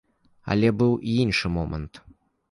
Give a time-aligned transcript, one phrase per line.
[0.53, 2.01] Але быў і іншы момант.